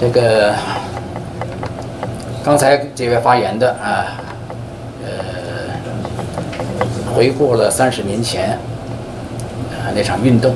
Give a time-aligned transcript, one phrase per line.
[0.00, 0.54] 这个
[2.44, 4.14] 刚才这位发言的啊，
[5.04, 5.10] 呃，
[7.14, 8.58] 回顾了三十年前
[9.70, 10.54] 啊那场运动。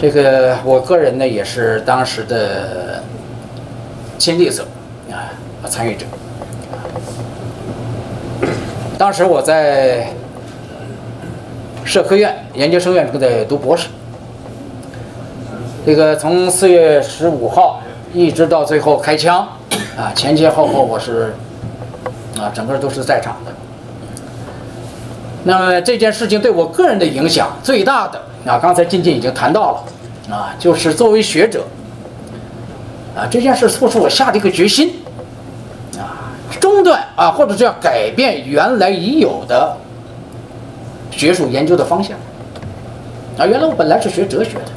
[0.00, 3.02] 这个我个人呢也是当时的
[4.18, 4.66] 亲历者
[5.10, 5.30] 啊，
[5.68, 6.04] 参与者。
[8.98, 10.08] 当时我在
[11.84, 13.88] 社科院研究生院正在读博士。
[15.86, 17.82] 这个从四月十五号
[18.14, 19.46] 一直到最后开枪，
[19.98, 21.34] 啊，前前后后我是
[22.38, 23.52] 啊，整个都是在场的。
[25.42, 31.64] 那么这件事情对我个人的影响最大的啊，刚才金金已经谈到了，啊，就是作为学者，
[33.14, 34.94] 啊，这件事促使我下了一个决心，
[35.98, 39.76] 啊，中断啊，或者是要改变原来已有的
[41.10, 42.16] 学术研究的方向，
[43.36, 44.72] 啊，原来我本来是学哲学的。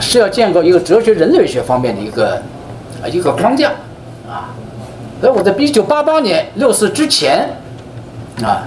[0.00, 2.34] 是要建构一个哲学人类学方面的一个
[3.02, 3.70] 啊一个框架
[4.28, 4.50] 啊，
[5.20, 7.48] 所以我在一九八八年六四之前
[8.42, 8.64] 啊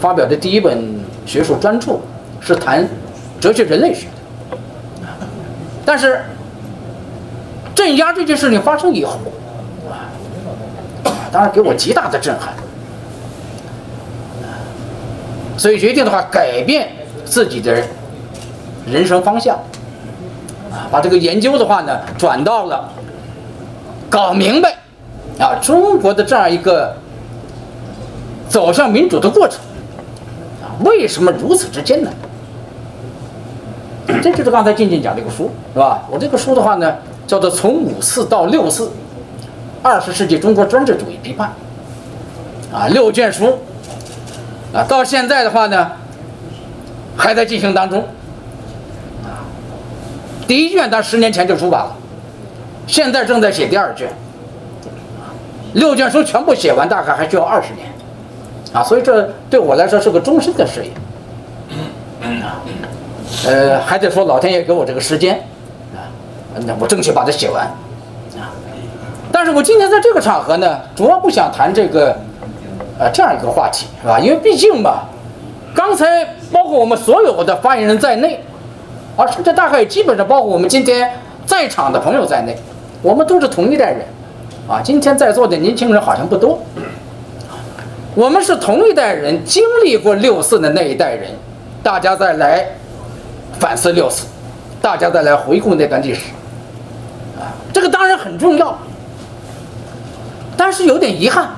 [0.00, 2.00] 发表的第一本学术专著
[2.40, 2.88] 是谈
[3.38, 4.06] 哲学人类学
[4.50, 4.56] 的，
[5.84, 6.22] 但是
[7.74, 9.18] 镇压这件事情发生以后
[9.90, 10.08] 啊，
[11.30, 12.54] 当然给我极大的震撼，
[15.56, 16.88] 所以决定的话改变
[17.24, 17.82] 自己的。
[18.84, 19.56] 人生方向，
[20.90, 22.88] 把这个研究的话呢，转到了
[24.10, 24.76] 搞明白
[25.38, 26.94] 啊中国的这样一个
[28.48, 29.58] 走向民主的过程，
[30.62, 32.12] 啊，为什么如此之艰难？
[34.22, 36.02] 这就是刚才静静讲这个书，是吧？
[36.10, 38.90] 我这个书的话呢，叫做《从五四到六四：
[39.82, 41.52] 二十世纪中国专制主义批判》，
[42.76, 43.58] 啊，六卷书，
[44.74, 45.92] 啊，到现在的话呢，
[47.16, 48.04] 还在进行当中。
[50.52, 51.96] 第一卷他十年前就出版了，
[52.86, 54.06] 现在正在写第二卷，
[55.72, 57.90] 六卷书全部写完大概还需要二十年，
[58.74, 60.90] 啊，所以这对我来说是个终身的事业，
[62.42, 62.60] 啊，
[63.46, 65.42] 呃，还得说老天爷给我这个时间，
[65.94, 66.12] 啊，
[66.66, 67.64] 那我争取把它写完，
[68.36, 68.52] 啊，
[69.32, 72.14] 但是我今天在这个场合呢，主要不想谈这个，
[72.98, 74.20] 呃，这样一个话题，是吧？
[74.20, 75.08] 因为毕竟吧，
[75.74, 78.38] 刚才包括我们所有的发言人在内。
[79.22, 81.08] 而甚至大概基本上包括我们今天
[81.46, 82.56] 在场的朋友在内，
[83.02, 84.04] 我们都是同一代人，
[84.68, 86.58] 啊，今天在座的年轻人好像不多，
[88.16, 91.30] 我们是同一代人，经历过六四的那一代人，
[91.84, 92.66] 大家再来
[93.60, 94.26] 反思六四，
[94.80, 96.22] 大家再来回顾那段历史，
[97.38, 98.76] 啊，这个当然很重要，
[100.56, 101.48] 但是有点遗憾，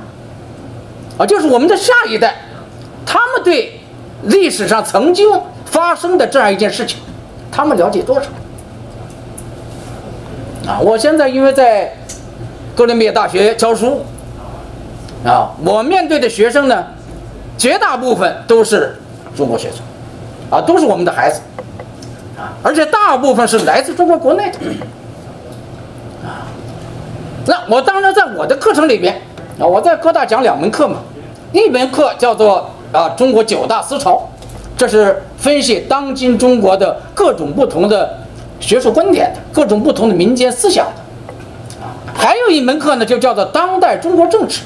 [1.17, 2.35] 啊，就是我们的下一代，
[3.07, 3.81] 他们对
[4.25, 5.27] 历史上曾经
[5.65, 6.99] 发生的这样一件事情。
[7.55, 8.27] 他们了解多少？
[10.67, 11.95] 啊，我现在因为在
[12.75, 14.05] 哥伦比亚大学教书，
[15.25, 16.85] 啊，我面对的学生呢，
[17.57, 18.97] 绝大部分都是
[19.37, 19.79] 中国学生，
[20.51, 21.41] 啊，都是我们的孩子，
[22.63, 24.59] 而且大部分是来自中国国内的，
[26.25, 26.49] 啊，
[27.47, 29.23] 那我当然在我的课程里边，
[29.61, 30.97] 啊，我在哥大讲两门课嘛，
[31.53, 34.29] 一门课叫做啊中国九大思潮。
[34.77, 38.19] 这是分析当今中国的各种不同的
[38.61, 40.93] 学术观点的各种不同的民间思想的，
[42.13, 44.61] 还有一门课呢，就叫做当代中国政治。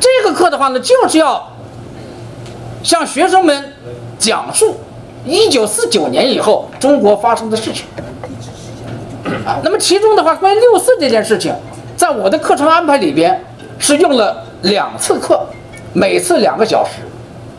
[0.00, 1.52] 这个课的话呢，就是要
[2.82, 3.72] 向学生们
[4.18, 4.76] 讲述
[5.24, 7.84] 一九四九年以后中国发生的事情。
[9.44, 11.54] 啊，那么其中的话，关于六四这件事情，
[11.96, 13.44] 在我的课程安排里边
[13.78, 15.46] 是用了两次课，
[15.92, 17.02] 每次两个小时。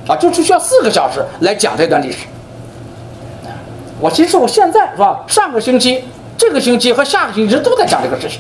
[0.07, 2.19] 啊，就是需要四个小时来讲这段历史。
[3.99, 5.23] 我其实我现在是吧？
[5.27, 6.03] 上个星期、
[6.37, 8.39] 这个星期和下个星期都在讲这个事情。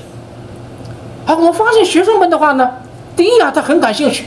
[1.25, 2.67] 啊，我发现学生们的话呢，
[3.15, 4.23] 第一啊，他很感兴趣；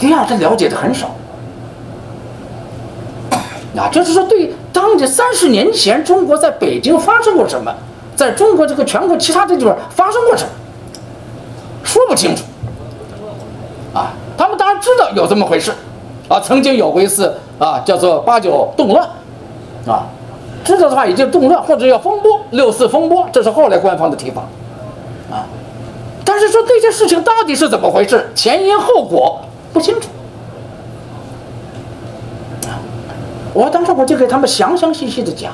[0.00, 1.14] 第二，他了解的很少。
[3.76, 7.72] 啊，就是说，对当年三十年前中国在北京发生过什么，
[8.16, 10.50] 在中国这个全国其他的地方发生过什么，
[11.84, 12.42] 说不清楚。
[14.86, 15.72] 知道有这么回事，
[16.28, 19.04] 啊，曾经有过一次啊，叫做八九动乱，
[19.84, 20.06] 啊，
[20.64, 24.42] 知道的话也就动乱或者叫风波，六四风波，这是后来官方的提法，
[25.28, 25.42] 啊，
[26.24, 29.40] 但是说这件事情到底是怎么回事，前因后果
[29.72, 30.06] 不清楚，
[32.68, 32.78] 啊，
[33.52, 35.50] 我当时我就给他们详详细细的讲，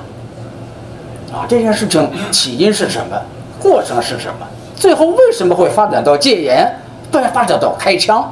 [1.33, 3.17] 啊，这件事情起因是什么，
[3.59, 4.47] 过程是什么，
[4.77, 6.71] 最后为什么会发展到戒严，
[7.11, 8.31] 再发展到开枪。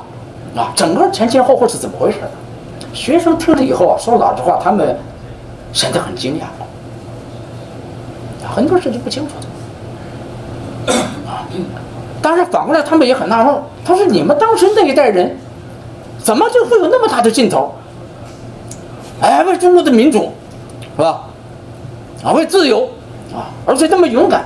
[0.56, 2.18] 啊，整个前前后后是怎么回事？
[2.92, 4.96] 学生听了以后啊，说老实话，他们
[5.72, 6.44] 显得很惊讶。
[8.48, 9.34] 很多事情不清楚。
[11.26, 11.46] 啊，
[12.20, 15.36] 当然反过来他们也很纳闷，他说你们当时那一代人，
[16.18, 17.72] 怎么就会有那么大的劲头？
[19.20, 20.32] 哎，为中国的民主，
[20.96, 21.26] 是吧？
[22.24, 22.88] 啊，为自由，
[23.32, 24.44] 啊，而且这么勇敢，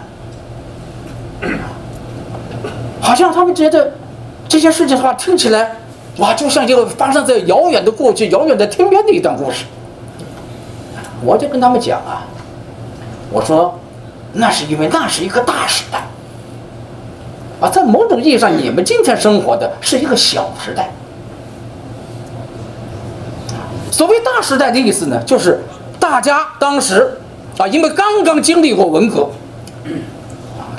[3.01, 3.93] 好像他们觉得
[4.47, 5.77] 这些事情的话听起来，
[6.19, 9.65] 哇，就像一个发生在遥远的过去、遥远的天边的一段故事。
[11.23, 12.27] 我就跟他们讲啊，
[13.31, 13.79] 我说，
[14.35, 16.07] 那是因为那是一个大时代，
[17.61, 20.91] 啊，在某种意义上，你们今天生活的是一个小时代。
[23.91, 25.61] 所谓大时代的意思呢，就是
[25.99, 27.19] 大家当时
[27.59, 29.31] 啊，因为刚刚经历过文革，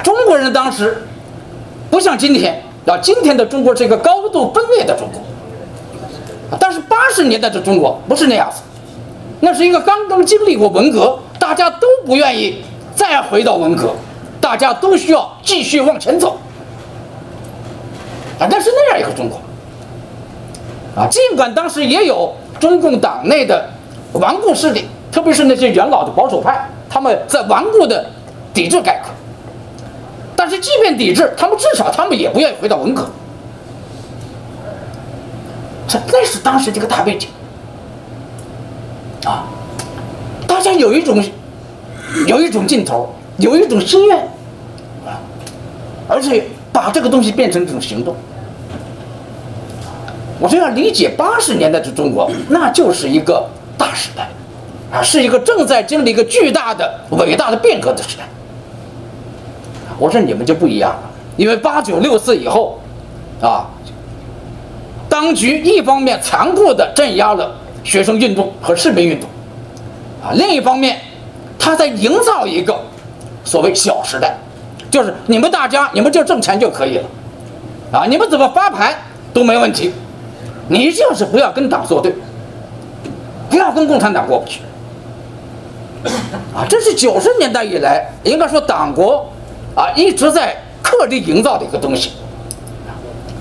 [0.03, 1.07] 中国人当时
[1.89, 5.21] 不像今天啊，今天的中国是一个高度分裂的中国，
[6.59, 8.61] 但是八十年代的中国不是那样子，
[9.39, 12.63] 那是一个刚刚经历过文革，大家都不愿意
[12.95, 13.93] 再回到文革，
[14.39, 16.37] 大家都需要继续往前走
[18.39, 19.39] 啊，那是那样一个中国
[20.95, 22.33] 啊，尽管当时也有。
[22.57, 23.69] 中共党内的
[24.13, 28.09] 顽固势力，特别是那些元老的保守派，他们在顽固的
[28.53, 29.09] 抵制改革。
[30.35, 33.09] 但是，即便抵制，他们至少他们也不愿意回到文革。
[35.87, 37.29] 这那是当时这个大背景
[39.25, 39.45] 啊！
[40.47, 41.23] 大家有一种
[42.27, 44.27] 有一种劲头，有一种心愿，
[46.07, 48.15] 而且把这个东西变成一种行动。
[50.39, 53.47] 我说要理解八十年代的中国，那就是一个
[53.77, 54.29] 大时代，
[54.91, 58.27] 啊，是一个正在经历一个巨大的、伟大的变革的时代。
[59.97, 62.79] 我说你们就不一样了，因为八九六四以后，
[63.41, 63.67] 啊，
[65.09, 69.29] 当局一方面残酷的镇压了学生运动和市民运动，
[70.23, 70.99] 啊，另一方面，
[71.57, 72.77] 他在营造一个
[73.43, 74.35] 所谓小时代，
[74.89, 77.09] 就是你们大家，你们就挣钱就可以了，
[77.91, 78.95] 啊，你们怎么发牌
[79.33, 79.91] 都没问题。
[80.67, 82.11] 你就是不要跟党作对，
[83.51, 84.61] 不要跟共产党过不去，
[86.55, 89.31] 啊，这是九十年代以来应该说党国
[89.75, 92.13] 啊一直在刻意营造的一个东西，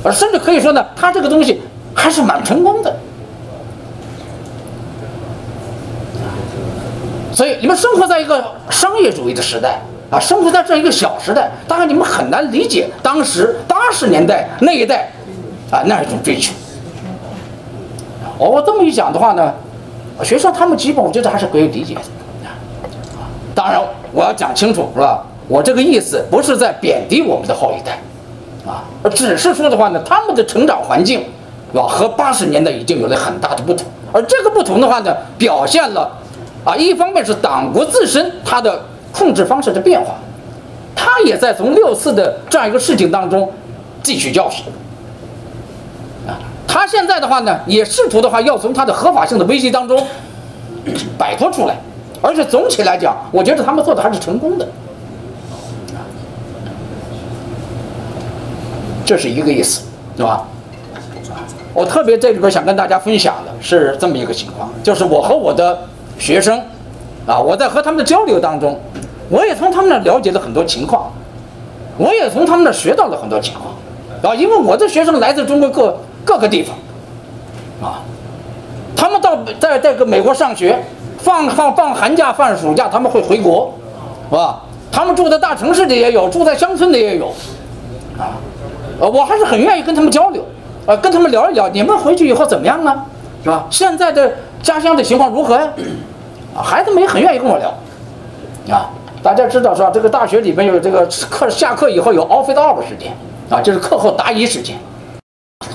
[0.02, 1.62] 而甚至可以说呢，他这个东西
[1.94, 2.94] 还是蛮成功的。
[7.32, 15.10] 所以你们生活在一个商业主义的时代啊，生活在这一个小时代，当然你们很难理解当时八十年代那一代
[15.70, 16.52] 啊那一种追求。
[18.38, 19.52] 我这么一讲的话呢，
[20.22, 22.00] 学生他们基本我觉得还是可以理解的。
[23.54, 23.80] 当然
[24.12, 25.24] 我要讲清楚是吧？
[25.48, 27.98] 我这个意思不是在贬低我们的后一代，
[28.66, 31.22] 啊，只是说的话呢，他们的成长环境，
[31.74, 31.82] 啊？
[31.82, 33.86] 和八十年代已经有了很大的不同。
[34.12, 36.10] 而这个不同的话呢，表现了，
[36.64, 38.80] 啊，一方面是党国自身它的
[39.12, 40.14] 控制方式的变化，
[40.94, 43.52] 他也在从六四的这样一个事情当中
[44.02, 44.64] 汲取教训。
[46.26, 50.04] 啊他现在的话呢，也试图的话要从他的合法性的危机当中
[51.16, 51.76] 摆脱出来，
[52.20, 54.66] 而且总体来讲，我觉得他们做的还是成功的，
[59.04, 59.82] 这是一个意思，
[60.16, 60.44] 对吧？
[61.72, 65.78] 我特别这里边想跟大家分享的是这么一个情况，就是我和我的
[66.18, 66.60] 学生
[67.26, 68.80] 啊，我在和他们的交流当中，
[69.28, 71.12] 我也从他们那了解了很多情况，
[71.98, 73.74] 我也从他们那学到了很多情况，
[74.22, 75.96] 啊，因为我的学生来自中国各。
[76.26, 76.74] 各个地方，
[77.86, 78.00] 啊，
[78.96, 80.82] 他们到在在个美国上学，
[81.18, 83.74] 放放放寒假放暑假，他们会回国，
[84.30, 84.62] 是吧？
[84.90, 87.30] 他们住在大城市的也有，住在乡村的也有，
[88.18, 88.38] 啊，
[89.00, 90.44] 呃，我还是很愿意跟他们交流，
[90.86, 93.04] 呃，跟他们聊一聊，你们回去以后怎么样呢？
[93.42, 93.66] 是吧？
[93.70, 95.68] 现在的家乡的情况如何呀？
[96.56, 97.74] 啊，孩子们也很愿意跟我聊，
[98.74, 98.90] 啊，
[99.22, 99.90] 大家知道是吧？
[99.92, 103.12] 这个大学里面有这个课下课以后有 office hour 时间，
[103.50, 104.76] 啊，就是课后答疑时间。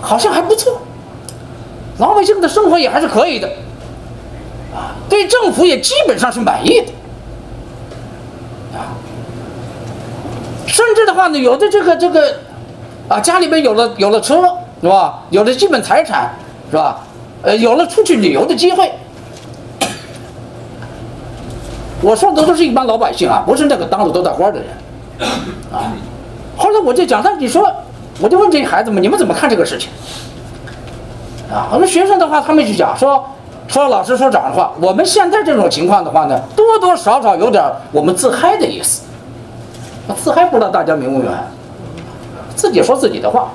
[0.01, 0.79] 好像还不错，
[1.97, 3.47] 老百姓的生活也还是可以的，
[4.73, 6.91] 啊，对政府也基本上是满意的，
[8.77, 8.95] 啊，
[10.69, 12.33] 甚至的话呢，有的这个这个，
[13.07, 14.41] 啊，家里边有了有了车
[14.81, 15.19] 是吧？
[15.29, 16.33] 有了基本财产
[16.71, 16.99] 是吧？
[17.41, 18.89] 呃，有了出去旅游的机会。
[22.01, 24.67] 我说的都是一般老百姓啊，不是那个当了多大官的人，
[25.73, 25.91] 啊。
[26.55, 27.69] 后来我就讲，那你说。
[28.21, 29.89] 我就问这些孩子们，你们怎么看这个事情？
[31.49, 33.25] 啊，我们学生的话，他们就讲说，
[33.65, 39.03] 说老师说长的话，我们现在这种情况的话呢，多多少少有点我们自嗨的意思。
[40.15, 41.47] 自嗨不知道大家明不明白？
[42.55, 43.49] 自己说自己的话，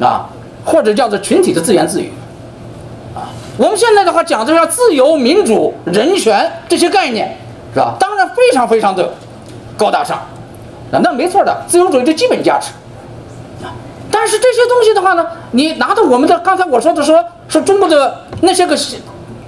[0.00, 0.28] 啊，
[0.64, 2.12] 或者叫做群体的自言自语，
[3.14, 3.26] 啊，
[3.56, 7.36] 我们现在的话讲的是自由、民主、人权这些概念，
[7.74, 7.96] 是吧？
[7.98, 9.12] 当然非常非常的
[9.76, 10.18] 高大上，
[10.92, 12.68] 啊，那没错的，自由主义的基本价值。
[13.64, 13.74] 啊，
[14.10, 18.76] 但是这些东西的话呢，你拿到我们的刚才我说的说，说中国的那些个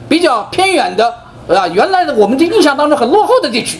[0.09, 1.15] 比较偏远的
[1.47, 3.79] 啊，原来的我们的印象当中很落后的地区，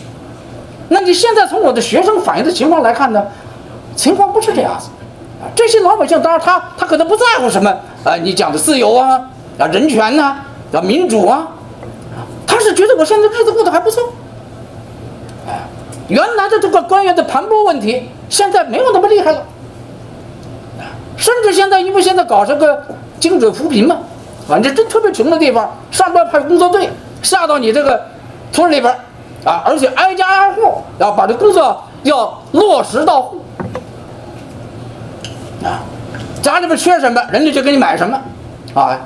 [0.93, 3.25] 那你现在从我的学生反映的情况来看呢，
[3.95, 4.89] 情况不是这样子。
[5.55, 7.71] 这些老百姓当然他他可能不在乎什么
[8.05, 9.21] 啊，你讲的自由啊
[9.57, 10.37] 啊人权呐
[10.73, 11.47] 啊民主啊，
[12.47, 14.13] 他是觉得我现在日子过得还不错。
[16.09, 19.43] 原来的这个官员的盘剥问题现在没有那么厉害了。
[21.17, 22.83] 甚至现在因为现在搞这个
[23.21, 23.99] 精准扶贫嘛，
[24.49, 26.91] 反正真特别穷的地方，上边派工作队
[27.23, 28.03] 下到你这个
[28.51, 28.93] 村里边
[29.45, 33.41] 啊，而且挨家挨户要把这工作要落实到户。
[35.63, 35.81] 啊，
[36.41, 38.19] 家里边缺什么，人家就给你买什么，
[38.75, 38.99] 啊，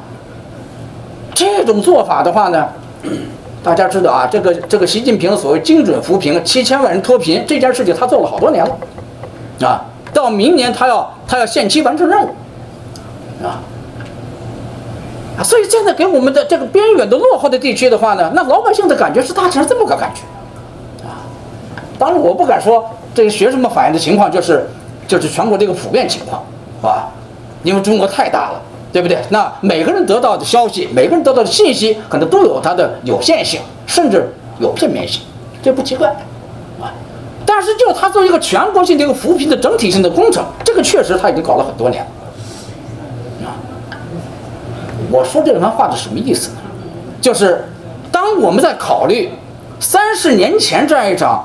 [1.34, 2.68] 这种做法的话呢，
[3.62, 12.30] 大家知道啊，这个这个习近平所谓精准扶贫，七千万人脱贫这件事情，他做了好多年了，啊，到明年他要他要限期完成任务，
[15.38, 20.22] 啊，所以现在给我们的这个边远的落后的地区的话呢，那老百姓的感觉是大致上这么个感觉，
[21.06, 21.22] 啊，
[21.98, 24.66] 当然我不敢说这个学生们反映的情况就是。
[25.06, 26.42] 就是全国这个普遍情况，
[26.82, 27.12] 啊？
[27.62, 29.18] 因为中国太大了，对不对？
[29.28, 34.26] 那每个人得到的消息，每个人得到的信息，可能都有它的有限性，甚至
[34.58, 35.20] 有片面性，
[35.62, 36.08] 这不奇怪，
[36.80, 36.88] 啊。
[37.44, 42.10] 但是就他作为一个全国性的一个扶贫的整体性的工程，这个确实他已经搞了很多年了，
[45.14, 46.56] 我说这番话是什么意思呢？
[47.20, 47.64] 就是
[48.10, 49.30] 当我们在考虑
[49.78, 51.44] 三十年前这样一场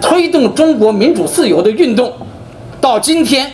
[0.00, 2.12] 推动中国民主自由的运动。
[2.80, 3.46] 到今天，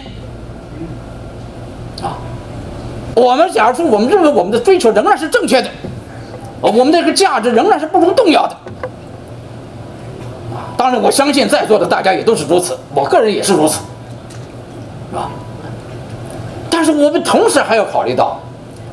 [2.01, 2.15] 啊，
[3.17, 5.69] 我们假如说我们认为我们的追求仍然是正确的，
[6.61, 8.57] 我们这个价值仍然是不容动摇的，
[10.77, 13.81] 当然我相信在座的大家也都是如此，我个人也是如此，
[15.13, 15.29] 啊，
[16.71, 18.39] 但是我们同时还要考虑到，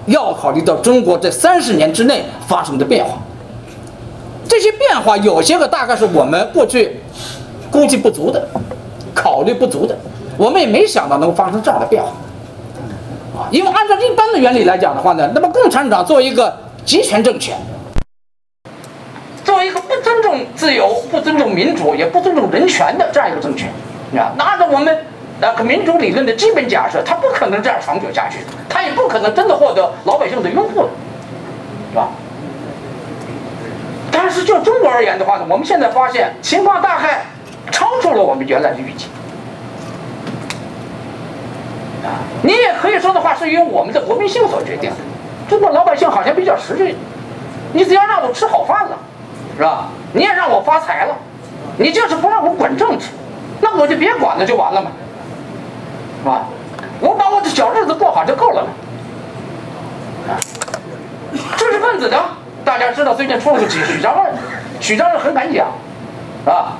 [0.05, 3.17] 要考虑到中国这三十年之内发生的变化，
[4.47, 6.99] 这些变化有些个大概是我们过去
[7.71, 8.47] 估计不足的，
[9.13, 9.97] 考虑不足的。
[10.37, 12.09] 我们也没想到能发生这样的变化，
[13.39, 17.55] 啊，因为按照一般的原理来讲的话呢，那么共产党作为一个集权政权，
[19.43, 23.69] 作为一个不尊重自由、不尊重民主、也不尊重人权的这样一个政权，
[24.17, 25.05] 啊，那按照我们
[25.39, 28.39] 那个民主理论的基本假设，它不可能这样长久下去，
[28.83, 30.89] 也不可能真的获得老百姓的拥护的，
[31.91, 32.09] 是吧？
[34.11, 37.25] 但是就中国而言的话呢，我们现在发现情况大概
[37.71, 39.07] 超出了我们原来的预计。
[42.41, 44.97] 你也可以说的话，是由我们的国民性所决定的。
[45.49, 46.95] 中国老百姓好像比较实际，
[47.71, 48.97] 你只要让我吃好饭了，
[49.57, 49.87] 是吧？
[50.11, 51.15] 你也让我发财了，
[51.77, 53.07] 你就是不让我管政治，
[53.61, 54.91] 那我就别管了，就完了嘛，
[56.21, 56.45] 是吧？
[57.49, 58.67] 小日子过好就够了。
[61.57, 62.17] 知识分子呢，
[62.63, 64.33] 大家知道最近出了个许许章任，
[64.79, 65.67] 许章任很敢讲，
[66.43, 66.73] 是吧？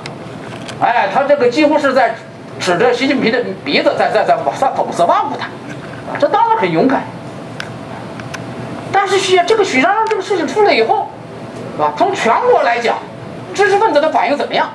[0.80, 2.14] 哎，他这个几乎是在。
[2.60, 5.48] 指着习近平的鼻子在在在往上讽刺挖苦他，
[6.20, 7.02] 这当然很勇敢。
[8.92, 11.08] 但是许这个许章任这个事情出来以后，
[11.76, 11.92] 是吧？
[11.98, 12.96] 从全国来讲，
[13.52, 14.70] 知识分子的反应怎么样？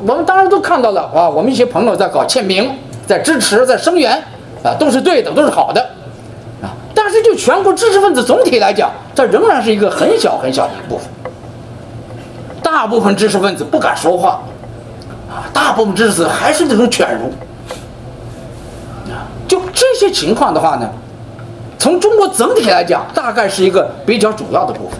[0.00, 2.74] 我们当然都看到了啊，我们一些朋友在搞签名，
[3.06, 4.24] 在支持，在声援，
[4.76, 5.80] 都是对的，都是好的，
[6.62, 6.72] 啊。
[6.94, 11.06] 但是就全国知识分子总体来讲，这仍然是一个很小很小的一部分，
[12.62, 14.40] 大部分知识分子不敢说话。
[15.30, 17.30] 啊大部分知识还是这种犬儒
[19.12, 20.88] 啊，就这些情况的话呢，
[21.78, 24.98] 从中国整体来讲，大概是一个比较主要的部分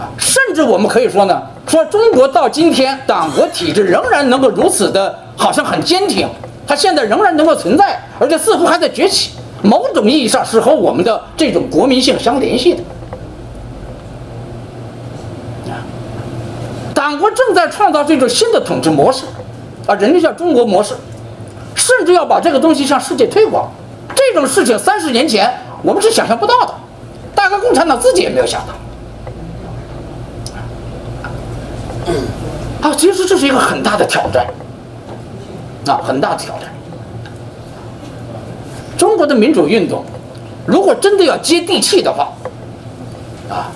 [0.00, 6.28] 啊，甚至我们可以说呢，说中国到今天党国体制仍然能够如此的，好像很坚挺，
[6.68, 9.30] 它现在仍然能够存在，而且似乎还在崛起，
[9.62, 12.82] 某种意义上是和我们的这种国民性相联系的。
[16.92, 19.24] 党国正在创造这种新的统治模式，
[19.86, 20.94] 啊，人家叫中国模式，
[21.74, 23.70] 甚至要把这个东西向世界推广。
[24.14, 25.50] 这种事情三十年前
[25.82, 26.74] 我们是想象不到的，
[27.34, 28.74] 大概共产党自己也没有想到。
[32.82, 34.46] 啊，其实这是一个很大的挑战，
[35.90, 36.68] 啊，很大的挑战。
[38.96, 40.04] 中国的民主运动，
[40.66, 42.28] 如果真的要接地气的话，
[43.48, 43.70] 啊，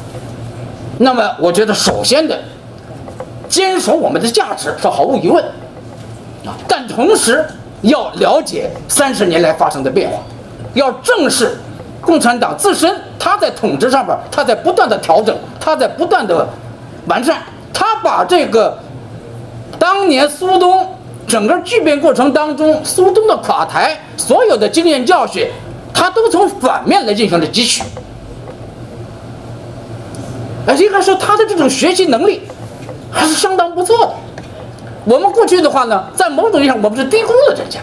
[0.99, 2.38] 那么我觉得首先的。
[3.49, 5.45] 坚守我们的价值是毫无疑问，
[6.47, 7.47] 啊，但同时
[7.83, 10.23] 要了解三十年来发生的变化，
[10.73, 11.59] 要正视
[12.00, 16.49] 共产党自身，他在统治上边，他在不断的调整，他在不断的
[17.07, 17.42] 完善，
[17.75, 18.78] 他把这个
[19.78, 20.88] 当年苏东
[21.26, 25.49] 整个巨变过程当中，苏东的垮台，所有的经验教训，
[25.95, 27.83] 他都从反面来进行了汲取。
[30.67, 32.43] 而应该说他的这种学习能力
[33.11, 34.12] 还是相当不错的。
[35.05, 37.81] 我们过去的话呢，在某种意义上我们是低估了人家。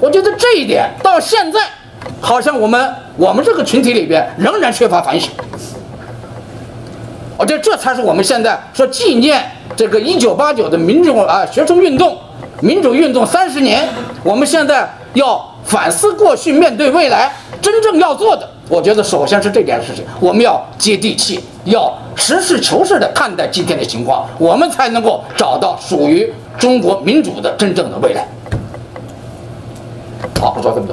[0.00, 1.60] 我觉得这一点到现在，
[2.20, 5.30] 好像我们我们这个群体里边仍然缺乏反省。
[7.36, 12.16] 我觉得这才是我们现在说纪念这个一九八九的民主啊学生运动、
[12.60, 13.88] 民主运动三十年，
[14.22, 28.26] 我们现在要反思过去，面对未来，真正要做的，我觉得首先是这件事情，我们要接地气，要实事求是的看待今天的情况，我们才能够找到属于中国民主的真正的未来。
[30.40, 30.82] 好，不说这么多。